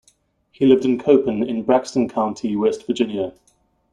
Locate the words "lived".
0.65-0.83